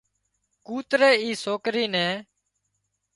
ڪوتري 0.65 1.11
اِي 1.23 1.29
سوڪري 1.43 1.85
نين 1.93 2.13